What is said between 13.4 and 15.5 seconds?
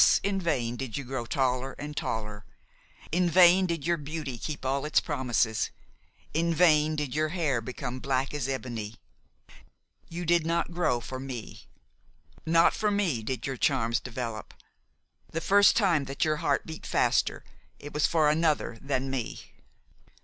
your charms develop. The